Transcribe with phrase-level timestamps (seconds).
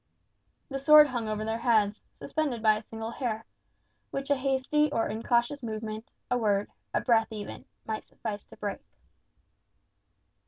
[0.67, 3.45] The sword hung over their heads, suspended by a single hair,
[4.09, 8.81] which a hasty or incautious movement, a word, a breath even, might suffice to break.